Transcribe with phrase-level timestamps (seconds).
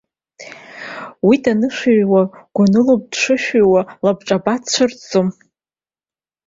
[1.27, 2.21] Уи данышәииуа
[2.55, 5.27] гәанылоуп дшышәиуа, лабҿаба дцәырҵӡом.